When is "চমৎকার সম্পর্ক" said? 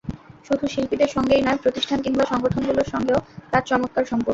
3.69-4.27